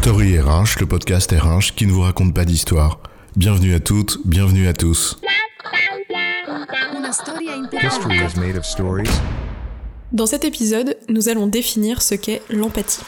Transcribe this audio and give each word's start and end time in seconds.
Story 0.00 0.38
RH, 0.38 0.78
le 0.78 0.86
podcast 0.86 1.32
RH 1.32 1.74
qui 1.74 1.84
ne 1.84 1.90
vous 1.90 2.02
raconte 2.02 2.32
pas 2.32 2.44
d'histoire. 2.44 3.00
Bienvenue 3.34 3.74
à 3.74 3.80
toutes, 3.80 4.20
bienvenue 4.24 4.68
à 4.68 4.72
tous. 4.72 5.18
History 7.82 8.16
is 8.16 8.38
made 8.38 8.56
of 8.56 8.64
stories. 8.64 9.10
Dans 10.12 10.26
cet 10.26 10.44
épisode, 10.44 10.96
nous 11.08 11.28
allons 11.28 11.48
définir 11.48 12.00
ce 12.00 12.14
qu'est 12.14 12.42
l'empathie. 12.48 13.02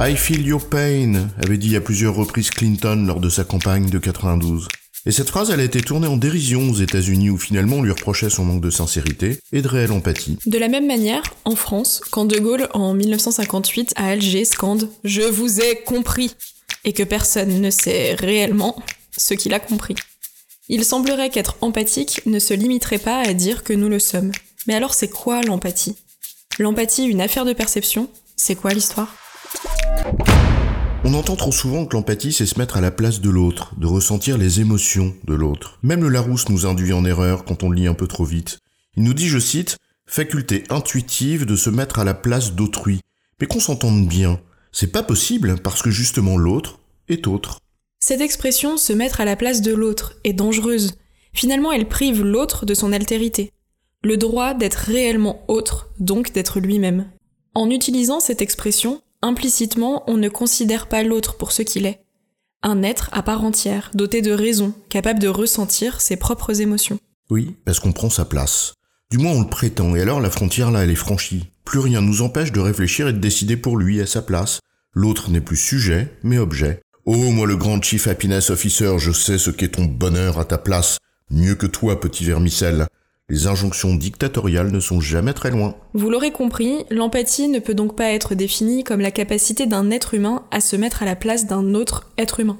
I 0.00 0.16
feel 0.16 0.44
your 0.44 0.68
pain, 0.68 1.28
avait 1.40 1.56
dit 1.56 1.76
à 1.76 1.80
plusieurs 1.80 2.16
reprises 2.16 2.50
Clinton 2.50 3.04
lors 3.06 3.20
de 3.20 3.28
sa 3.28 3.44
campagne 3.44 3.88
de 3.88 3.98
92. 3.98 4.66
Et 5.08 5.10
cette 5.10 5.30
phrase, 5.30 5.50
elle 5.50 5.60
a 5.60 5.64
été 5.64 5.80
tournée 5.80 6.06
en 6.06 6.18
dérision 6.18 6.68
aux 6.68 6.74
États-Unis 6.74 7.30
où 7.30 7.38
finalement 7.38 7.76
on 7.76 7.82
lui 7.82 7.92
reprochait 7.92 8.28
son 8.28 8.44
manque 8.44 8.60
de 8.60 8.68
sincérité 8.68 9.38
et 9.52 9.62
de 9.62 9.66
réelle 9.66 9.92
empathie. 9.92 10.36
De 10.44 10.58
la 10.58 10.68
même 10.68 10.86
manière, 10.86 11.22
en 11.46 11.56
France, 11.56 12.02
quand 12.10 12.26
De 12.26 12.38
Gaulle, 12.38 12.68
en 12.74 12.92
1958, 12.92 13.94
à 13.96 14.08
Alger, 14.08 14.44
scande 14.44 14.90
Je 15.04 15.22
vous 15.22 15.62
ai 15.62 15.76
compris 15.76 16.34
et 16.84 16.92
que 16.92 17.04
personne 17.04 17.58
ne 17.58 17.70
sait 17.70 18.16
réellement 18.16 18.76
ce 19.16 19.32
qu'il 19.32 19.54
a 19.54 19.60
compris. 19.60 19.94
Il 20.68 20.84
semblerait 20.84 21.30
qu'être 21.30 21.56
empathique 21.62 22.20
ne 22.26 22.38
se 22.38 22.52
limiterait 22.52 22.98
pas 22.98 23.22
à 23.22 23.32
dire 23.32 23.64
que 23.64 23.72
nous 23.72 23.88
le 23.88 24.00
sommes. 24.00 24.32
Mais 24.66 24.74
alors 24.74 24.92
c'est 24.92 25.08
quoi 25.08 25.40
l'empathie? 25.40 25.96
L'empathie, 26.58 27.06
une 27.06 27.22
affaire 27.22 27.46
de 27.46 27.54
perception? 27.54 28.10
C'est 28.36 28.56
quoi 28.56 28.74
l'histoire? 28.74 29.16
On 31.04 31.14
entend 31.14 31.36
trop 31.36 31.52
souvent 31.52 31.86
que 31.86 31.96
l'empathie, 31.96 32.32
c'est 32.32 32.44
se 32.44 32.58
mettre 32.58 32.76
à 32.76 32.80
la 32.80 32.90
place 32.90 33.20
de 33.20 33.30
l'autre, 33.30 33.72
de 33.78 33.86
ressentir 33.86 34.36
les 34.36 34.60
émotions 34.60 35.14
de 35.24 35.34
l'autre. 35.34 35.78
Même 35.82 36.02
le 36.02 36.08
Larousse 36.08 36.48
nous 36.48 36.66
induit 36.66 36.92
en 36.92 37.04
erreur 37.04 37.44
quand 37.44 37.62
on 37.62 37.70
lit 37.70 37.86
un 37.86 37.94
peu 37.94 38.08
trop 38.08 38.24
vite. 38.24 38.58
Il 38.96 39.04
nous 39.04 39.14
dit, 39.14 39.28
je 39.28 39.38
cite, 39.38 39.78
faculté 40.06 40.64
intuitive 40.70 41.46
de 41.46 41.54
se 41.54 41.70
mettre 41.70 42.00
à 42.00 42.04
la 42.04 42.14
place 42.14 42.54
d'autrui. 42.54 43.00
Mais 43.40 43.46
qu'on 43.46 43.60
s'entende 43.60 44.08
bien, 44.08 44.40
c'est 44.72 44.90
pas 44.90 45.04
possible 45.04 45.60
parce 45.62 45.82
que 45.82 45.90
justement 45.90 46.36
l'autre 46.36 46.80
est 47.08 47.28
autre. 47.28 47.60
Cette 48.00 48.20
expression, 48.20 48.76
se 48.76 48.92
mettre 48.92 49.20
à 49.20 49.24
la 49.24 49.36
place 49.36 49.62
de 49.62 49.72
l'autre, 49.72 50.14
est 50.24 50.32
dangereuse. 50.32 50.94
Finalement, 51.32 51.70
elle 51.70 51.88
prive 51.88 52.24
l'autre 52.24 52.66
de 52.66 52.74
son 52.74 52.92
altérité. 52.92 53.52
Le 54.02 54.16
droit 54.16 54.52
d'être 54.52 54.76
réellement 54.76 55.44
autre, 55.46 55.90
donc 56.00 56.32
d'être 56.32 56.58
lui-même. 56.58 57.10
En 57.54 57.70
utilisant 57.70 58.18
cette 58.18 58.42
expression, 58.42 59.00
implicitement, 59.22 60.04
on 60.06 60.16
ne 60.16 60.28
considère 60.28 60.88
pas 60.88 61.02
l'autre 61.02 61.36
pour 61.36 61.52
ce 61.52 61.62
qu'il 61.62 61.86
est. 61.86 62.00
Un 62.62 62.82
être 62.82 63.08
à 63.12 63.22
part 63.22 63.44
entière, 63.44 63.90
doté 63.94 64.22
de 64.22 64.32
raison, 64.32 64.74
capable 64.88 65.20
de 65.20 65.28
ressentir 65.28 66.00
ses 66.00 66.16
propres 66.16 66.60
émotions. 66.60 66.98
Oui, 67.30 67.54
parce 67.64 67.78
qu'on 67.78 67.92
prend 67.92 68.10
sa 68.10 68.24
place. 68.24 68.74
Du 69.10 69.18
moins 69.18 69.32
on 69.32 69.42
le 69.42 69.48
prétend, 69.48 69.94
et 69.94 70.00
alors 70.00 70.20
la 70.20 70.30
frontière 70.30 70.70
là, 70.70 70.84
elle 70.84 70.90
est 70.90 70.94
franchie. 70.94 71.46
Plus 71.64 71.78
rien 71.78 72.00
nous 72.00 72.22
empêche 72.22 72.52
de 72.52 72.60
réfléchir 72.60 73.08
et 73.08 73.12
de 73.12 73.18
décider 73.18 73.56
pour 73.56 73.76
lui 73.76 74.00
à 74.00 74.06
sa 74.06 74.22
place. 74.22 74.60
L'autre 74.92 75.30
n'est 75.30 75.40
plus 75.40 75.56
sujet, 75.56 76.12
mais 76.22 76.38
objet. 76.38 76.80
Oh, 77.04 77.30
moi 77.30 77.46
le 77.46 77.56
grand 77.56 77.82
Chief 77.82 78.06
Happiness 78.06 78.50
Officer, 78.50 78.98
je 78.98 79.12
sais 79.12 79.38
ce 79.38 79.50
qu'est 79.50 79.76
ton 79.76 79.84
bonheur 79.84 80.38
à 80.38 80.44
ta 80.44 80.58
place. 80.58 80.98
Mieux 81.30 81.54
que 81.54 81.66
toi, 81.66 82.00
petit 82.00 82.24
vermicelle. 82.24 82.86
Les 83.30 83.46
injonctions 83.46 83.94
dictatoriales 83.94 84.70
ne 84.70 84.80
sont 84.80 85.02
jamais 85.02 85.34
très 85.34 85.50
loin. 85.50 85.76
Vous 85.92 86.08
l'aurez 86.08 86.32
compris, 86.32 86.86
l'empathie 86.90 87.48
ne 87.48 87.58
peut 87.58 87.74
donc 87.74 87.94
pas 87.94 88.10
être 88.12 88.34
définie 88.34 88.84
comme 88.84 89.00
la 89.00 89.10
capacité 89.10 89.66
d'un 89.66 89.90
être 89.90 90.14
humain 90.14 90.46
à 90.50 90.62
se 90.62 90.76
mettre 90.76 91.02
à 91.02 91.06
la 91.06 91.14
place 91.14 91.46
d'un 91.46 91.74
autre 91.74 92.10
être 92.16 92.40
humain. 92.40 92.58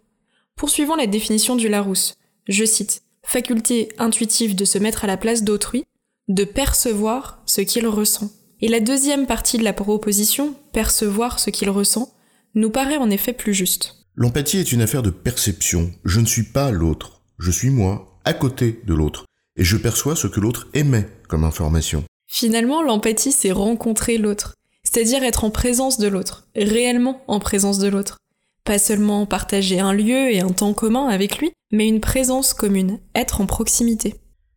Poursuivons 0.57 0.95
la 0.95 1.07
définition 1.07 1.57
du 1.57 1.69
Larousse. 1.69 2.17
Je 2.49 2.67
cite 2.67 3.03
faculté 3.23 3.89
intuitive 3.99 4.57
de 4.57 4.65
se 4.67 4.77
mettre 4.79 5.05
à 5.05 5.07
la 5.07 5.17
place 5.17 5.43
d'autrui, 5.43 5.85
de 6.29 6.45
percevoir 6.45 7.43
ce 7.47 7.63
qu'il 7.63 7.87
ressent. 7.87 8.31
Et 8.61 8.69
la 8.69 8.81
deuxième 8.81 9.27
partie 9.27 9.57
de 9.57 9.65
la 9.65 9.73
proposition, 9.73 10.55
percevoir 10.73 11.39
ce 11.39 11.49
qu'il 11.49 11.71
ressent, 11.71 12.13
nous 12.55 12.71
paraît 12.71 12.97
en 12.97 13.09
effet 13.09 13.33
plus 13.33 13.55
juste. 13.55 14.05
L'empathie 14.17 14.59
est 14.59 14.73
une 14.73 14.83
affaire 14.83 15.03
de 15.03 15.11
perception. 15.11 15.93
Je 16.05 16.21
ne 16.21 16.27
suis 16.27 16.43
pas 16.43 16.71
l'autre. 16.71 17.23
Je 17.39 17.51
suis 17.51 17.71
moi, 17.71 18.19
à 18.25 18.35
côté 18.35 18.81
de 18.85 18.95
l'autre. 18.95 19.28
Et 19.59 19.65
je 19.65 19.77
perçois 19.77 20.15
ce 20.15 20.29
que 20.29 20.39
l'autre 20.39 20.69
émet 20.73 21.09
comme 21.27 21.43
information. 21.43 22.05
Finalement, 22.29 22.81
l'empathie, 22.81 23.33
c'est 23.33 23.51
rencontrer 23.51 24.17
l'autre. 24.17 24.55
C'est-à-dire 24.85 25.25
être 25.25 25.45
en 25.45 25.51
présence 25.51 25.99
de 25.99 26.07
l'autre, 26.07 26.47
réellement 26.55 27.23
en 27.27 27.41
présence 27.41 27.79
de 27.79 27.89
l'autre. 27.89 28.19
Pas 28.65 28.79
seulement 28.79 29.27
partager 29.27 29.81
un 29.81 29.93
lieu 29.93 30.33
et 30.33 30.41
un 30.41 30.51
temps 30.51 30.75
commun 30.75 31.09
avec 31.09 31.39
lui, 31.39 31.51
mais 31.73 31.89
une 31.89 32.01
présence 32.01 32.55
commune, 32.55 33.01
être 33.17 33.41
en 33.41 33.47
proximité. 33.47 34.15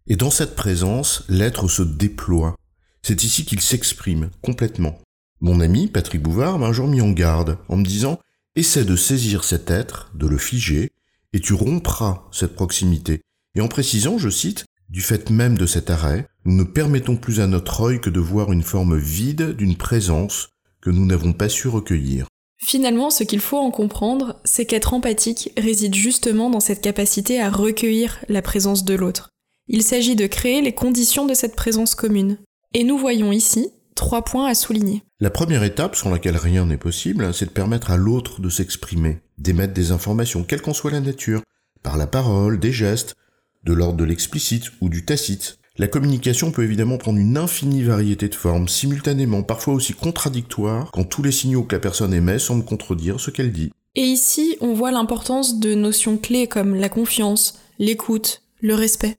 Et 0.08 0.16
dans 0.16 0.30
cette 0.30 0.56
présence, 0.56 1.24
l'être 1.30 1.68
se 1.68 1.82
déploie. 1.82 2.56
C'est 3.02 3.24
ici 3.24 3.44
qu'il 3.44 3.62
s'exprime 3.62 4.30
complètement. 4.42 5.00
Mon 5.40 5.62
ami, 5.62 5.88
Patrick 5.88 6.22
Bouvard, 6.22 6.60
m'a 6.60 6.68
un 6.68 6.74
jour 6.74 6.88
mis 6.88 7.02
en 7.02 7.10
garde 7.10 7.58
en 7.70 7.78
me 7.78 7.84
disant 7.84 8.20
Essaie 8.56 8.86
de 8.86 8.96
saisir 8.96 9.44
cet 9.44 9.72
être, 9.72 10.12
de 10.14 10.28
le 10.28 10.38
figer, 10.38 10.92
et 11.34 11.40
tu 11.40 11.54
rompras 11.54 12.28
cette 12.32 12.54
proximité. 12.54 13.22
Et 13.56 13.62
en 13.62 13.68
précisant, 13.68 14.18
je 14.18 14.30
cite, 14.30 14.66
du 14.92 15.02
fait 15.02 15.30
même 15.30 15.58
de 15.58 15.66
cet 15.66 15.90
arrêt, 15.90 16.28
nous 16.44 16.56
ne 16.56 16.64
permettons 16.64 17.16
plus 17.16 17.40
à 17.40 17.48
notre 17.48 17.82
œil 17.82 18.02
que 18.02 18.10
de 18.10 18.20
voir 18.20 18.52
une 18.52 18.62
forme 18.62 18.98
vide 18.98 19.56
d'une 19.56 19.78
présence 19.78 20.50
que 20.82 20.90
nous 20.90 21.06
n'avons 21.06 21.32
pas 21.32 21.48
su 21.48 21.70
recueillir. 21.70 22.28
Finalement, 22.64 23.10
ce 23.10 23.24
qu'il 23.24 23.40
faut 23.40 23.58
en 23.58 23.72
comprendre, 23.72 24.40
c'est 24.44 24.66
qu'être 24.66 24.94
empathique 24.94 25.52
réside 25.58 25.96
justement 25.96 26.50
dans 26.50 26.60
cette 26.60 26.82
capacité 26.82 27.42
à 27.42 27.50
recueillir 27.50 28.20
la 28.28 28.42
présence 28.42 28.84
de 28.84 28.94
l'autre. 28.94 29.30
Il 29.68 29.82
s'agit 29.82 30.16
de 30.16 30.28
créer 30.28 30.62
les 30.62 30.74
conditions 30.74 31.26
de 31.26 31.34
cette 31.34 31.56
présence 31.56 31.96
commune. 31.96 32.38
Et 32.74 32.84
nous 32.84 32.98
voyons 32.98 33.32
ici 33.32 33.70
trois 33.96 34.24
points 34.24 34.48
à 34.48 34.56
souligner. 34.56 35.04
La 35.20 35.30
première 35.30 35.64
étape, 35.64 35.96
sans 35.96 36.10
laquelle 36.10 36.38
rien 36.38 36.66
n'est 36.66 36.78
possible, 36.78 37.34
c'est 37.34 37.46
de 37.46 37.52
permettre 37.52 37.92
à 37.92 37.98
l'autre 37.98 38.42
de 38.42 38.50
s'exprimer, 38.50 39.22
d'émettre 39.38 39.74
des 39.74 39.92
informations, 39.92 40.44
quelle 40.44 40.62
qu'en 40.62 40.74
soit 40.74 40.92
la 40.92 41.00
nature, 41.00 41.42
par 41.82 41.98
la 41.98 42.08
parole, 42.08 42.60
des 42.60 42.72
gestes, 42.72 43.16
de 43.64 43.74
l'ordre 43.74 43.98
de 43.98 44.04
l'explicite 44.04 44.72
ou 44.82 44.90
du 44.90 45.06
tacite. 45.06 45.58
La 45.78 45.88
communication 45.88 46.52
peut 46.52 46.64
évidemment 46.64 46.98
prendre 46.98 47.20
une 47.20 47.38
infinie 47.38 47.84
variété 47.84 48.28
de 48.28 48.36
formes, 48.36 48.68
simultanément, 48.68 49.42
parfois 49.42 49.74
aussi 49.74 49.94
contradictoires, 49.94 50.92
quand 50.92 51.06
tous 51.06 51.24
les 51.24 51.32
signaux 51.32 51.64
que 51.64 51.76
la 51.76 51.80
personne 51.80 52.14
émet 52.14 52.40
semblent 52.40 52.66
contredire 52.66 53.20
ce 53.20 53.32
qu'elle 53.32 53.52
dit. 53.52 53.72
Et 53.96 54.04
ici, 54.04 54.58
on 54.62 54.74
voit 54.74 54.92
l'importance 54.92 55.60
de 55.60 55.74
notions 55.74 56.18
clés 56.18 56.48
comme 56.48 56.76
la 56.76 56.90
confiance, 56.90 57.60
l'écoute, 57.80 58.44
le 58.62 58.76
respect. 58.76 59.18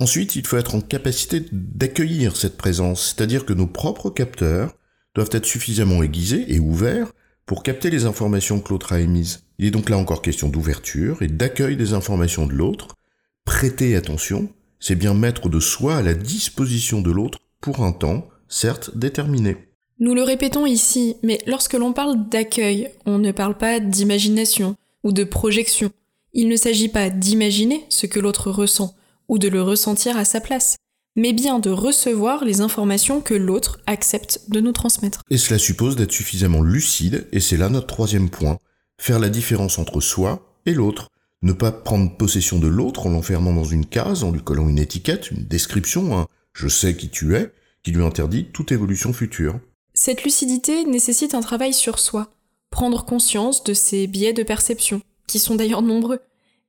Ensuite, 0.00 0.36
il 0.36 0.46
faut 0.46 0.56
être 0.56 0.74
en 0.74 0.80
capacité 0.80 1.44
d'accueillir 1.52 2.36
cette 2.36 2.56
présence, 2.56 3.14
c'est-à-dire 3.14 3.44
que 3.44 3.52
nos 3.52 3.66
propres 3.66 4.10
capteurs 4.10 4.74
doivent 5.14 5.30
être 5.32 5.46
suffisamment 5.46 6.02
aiguisés 6.02 6.44
et 6.48 6.58
ouverts 6.58 7.12
pour 7.46 7.62
capter 7.62 7.90
les 7.90 8.04
informations 8.04 8.60
que 8.60 8.70
l'autre 8.70 8.92
a 8.92 9.00
émises. 9.00 9.44
Il 9.58 9.66
est 9.66 9.70
donc 9.70 9.90
là 9.90 9.98
encore 9.98 10.22
question 10.22 10.48
d'ouverture 10.48 11.22
et 11.22 11.28
d'accueil 11.28 11.76
des 11.76 11.92
informations 11.92 12.46
de 12.46 12.52
l'autre. 12.52 12.96
Prêter 13.44 13.96
attention, 13.96 14.48
c'est 14.80 14.94
bien 14.94 15.14
mettre 15.14 15.48
de 15.48 15.60
soi 15.60 15.96
à 15.96 16.02
la 16.02 16.14
disposition 16.14 17.00
de 17.00 17.10
l'autre 17.10 17.38
pour 17.60 17.84
un 17.84 17.92
temps, 17.92 18.28
certes 18.48 18.96
déterminé. 18.96 19.56
Nous 19.98 20.14
le 20.14 20.22
répétons 20.22 20.66
ici, 20.66 21.16
mais 21.22 21.38
lorsque 21.46 21.74
l'on 21.74 21.92
parle 21.92 22.28
d'accueil, 22.28 22.90
on 23.06 23.18
ne 23.18 23.30
parle 23.30 23.56
pas 23.56 23.78
d'imagination 23.78 24.74
ou 25.04 25.12
de 25.12 25.24
projection. 25.24 25.90
Il 26.32 26.48
ne 26.48 26.56
s'agit 26.56 26.88
pas 26.88 27.10
d'imaginer 27.10 27.84
ce 27.88 28.06
que 28.06 28.18
l'autre 28.18 28.50
ressent 28.50 28.94
ou 29.28 29.38
de 29.38 29.48
le 29.48 29.62
ressentir 29.62 30.16
à 30.16 30.24
sa 30.24 30.40
place, 30.40 30.76
mais 31.14 31.32
bien 31.32 31.58
de 31.58 31.70
recevoir 31.70 32.44
les 32.44 32.60
informations 32.60 33.20
que 33.20 33.34
l'autre 33.34 33.80
accepte 33.86 34.40
de 34.48 34.60
nous 34.60 34.72
transmettre. 34.72 35.22
Et 35.30 35.38
cela 35.38 35.58
suppose 35.58 35.94
d'être 35.94 36.12
suffisamment 36.12 36.62
lucide, 36.62 37.28
et 37.32 37.40
c'est 37.40 37.56
là 37.56 37.68
notre 37.68 37.86
troisième 37.86 38.30
point, 38.30 38.58
faire 38.98 39.18
la 39.18 39.28
différence 39.28 39.78
entre 39.78 40.00
soi 40.00 40.56
et 40.66 40.74
l'autre. 40.74 41.11
Ne 41.42 41.52
pas 41.52 41.72
prendre 41.72 42.16
possession 42.16 42.60
de 42.60 42.68
l'autre 42.68 43.06
en 43.06 43.10
l'enfermant 43.10 43.52
dans 43.52 43.64
une 43.64 43.86
case, 43.86 44.22
en 44.22 44.30
lui 44.30 44.40
collant 44.40 44.68
une 44.68 44.78
étiquette, 44.78 45.32
une 45.32 45.44
description, 45.44 46.16
un 46.16 46.26
je 46.52 46.68
sais 46.68 46.96
qui 46.96 47.08
tu 47.08 47.34
es, 47.34 47.52
qui 47.82 47.90
lui 47.90 48.04
interdit 48.04 48.46
toute 48.52 48.70
évolution 48.70 49.12
future. 49.12 49.58
Cette 49.94 50.22
lucidité 50.22 50.84
nécessite 50.84 51.34
un 51.34 51.40
travail 51.40 51.72
sur 51.72 51.98
soi, 51.98 52.30
prendre 52.70 53.04
conscience 53.04 53.64
de 53.64 53.74
ses 53.74 54.06
biais 54.06 54.32
de 54.32 54.44
perception, 54.44 55.02
qui 55.26 55.40
sont 55.40 55.56
d'ailleurs 55.56 55.82
nombreux, 55.82 56.20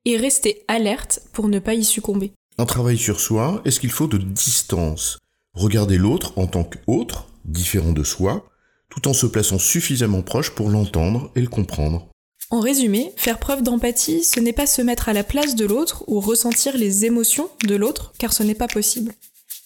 et 0.05 0.17
rester 0.17 0.63
alerte 0.67 1.21
pour 1.33 1.47
ne 1.47 1.59
pas 1.59 1.75
y 1.75 1.83
succomber. 1.83 2.33
Un 2.57 2.65
travail 2.65 2.97
sur 2.97 3.19
soi, 3.19 3.61
est-ce 3.65 3.79
qu'il 3.79 3.91
faut 3.91 4.07
de 4.07 4.17
distance 4.17 5.19
Regarder 5.53 5.97
l'autre 5.97 6.37
en 6.37 6.47
tant 6.47 6.63
qu'autre, 6.63 7.27
différent 7.45 7.93
de 7.93 8.03
soi, 8.03 8.49
tout 8.89 9.07
en 9.07 9.13
se 9.13 9.27
plaçant 9.27 9.59
suffisamment 9.59 10.21
proche 10.21 10.51
pour 10.51 10.69
l'entendre 10.69 11.31
et 11.35 11.41
le 11.41 11.47
comprendre? 11.47 12.09
En 12.53 12.59
résumé, 12.59 13.11
faire 13.17 13.39
preuve 13.39 13.63
d'empathie, 13.63 14.23
ce 14.23 14.39
n'est 14.39 14.53
pas 14.53 14.67
se 14.67 14.83
mettre 14.83 15.09
à 15.09 15.13
la 15.13 15.23
place 15.23 15.55
de 15.55 15.65
l'autre 15.65 16.03
ou 16.05 16.19
ressentir 16.19 16.77
les 16.77 17.03
émotions 17.03 17.49
de 17.63 17.73
l'autre, 17.73 18.13
car 18.19 18.31
ce 18.31 18.43
n'est 18.43 18.53
pas 18.53 18.67
possible. 18.67 19.11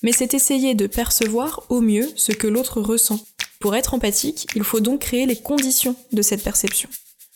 Mais 0.03 0.13
c'est 0.13 0.33
essayer 0.33 0.73
de 0.73 0.87
percevoir 0.87 1.65
au 1.67 1.81
mieux 1.81 2.09
ce 2.15 2.31
que 2.31 2.47
l'autre 2.47 2.79
ressent. 2.79 3.19
Pour 3.59 3.75
être 3.75 3.93
empathique, 3.93 4.47
il 4.55 4.63
faut 4.63 4.79
donc 4.79 5.01
créer 5.01 5.25
les 5.25 5.35
conditions 5.35 5.97
de 6.13 6.21
cette 6.21 6.45
perception. 6.45 6.87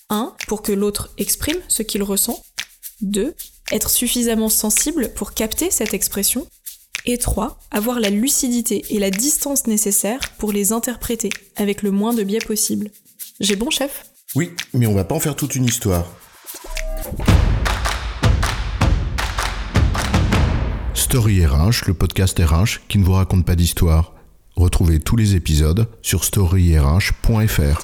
1. 0.09 0.33
Pour 0.47 0.61
que 0.61 0.71
l'autre 0.71 1.11
exprime 1.17 1.59
ce 1.67 1.83
qu'il 1.83 2.03
ressent. 2.03 2.41
2. 3.01 3.35
Être 3.73 3.89
suffisamment 3.89 4.47
sensible 4.47 5.11
pour 5.15 5.33
capter 5.33 5.69
cette 5.69 5.93
expression. 5.93 6.47
Et 7.05 7.17
3. 7.17 7.59
Avoir 7.71 7.99
la 7.99 8.09
lucidité 8.09 8.85
et 8.89 8.99
la 8.99 9.11
distance 9.11 9.67
nécessaires 9.67 10.31
pour 10.37 10.53
les 10.53 10.71
interpréter 10.71 11.29
avec 11.57 11.81
le 11.81 11.91
moins 11.91 12.13
de 12.13 12.23
biais 12.23 12.39
possible. 12.39 12.89
J'ai 13.41 13.57
bon 13.57 13.69
chef? 13.69 14.10
Oui, 14.33 14.53
mais 14.73 14.87
on 14.87 14.93
va 14.93 15.03
pas 15.03 15.15
en 15.15 15.19
faire 15.19 15.35
toute 15.35 15.55
une 15.55 15.65
histoire. 15.65 16.05
Story 20.93 21.45
RH, 21.45 21.87
le 21.87 21.93
podcast 21.93 22.39
RH 22.39 22.87
qui 22.87 22.97
ne 22.97 23.03
vous 23.03 23.11
raconte 23.11 23.45
pas 23.45 23.55
d'histoire. 23.55 24.13
Retrouvez 24.55 24.99
tous 24.99 25.17
les 25.17 25.35
épisodes 25.35 25.89
sur 26.01 26.23
storyrh.fr. 26.23 27.81